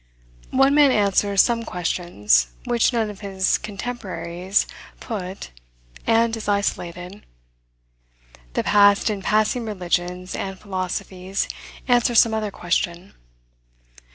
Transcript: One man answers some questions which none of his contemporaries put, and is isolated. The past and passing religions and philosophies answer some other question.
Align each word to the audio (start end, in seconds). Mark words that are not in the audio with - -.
One 0.49 0.73
man 0.73 0.89
answers 0.89 1.43
some 1.43 1.61
questions 1.61 2.47
which 2.65 2.91
none 2.91 3.11
of 3.11 3.19
his 3.19 3.59
contemporaries 3.59 4.65
put, 4.99 5.51
and 6.07 6.35
is 6.35 6.47
isolated. 6.49 7.23
The 8.53 8.63
past 8.63 9.11
and 9.11 9.23
passing 9.23 9.63
religions 9.63 10.33
and 10.33 10.57
philosophies 10.59 11.47
answer 11.87 12.15
some 12.15 12.33
other 12.33 12.49
question. 12.49 13.13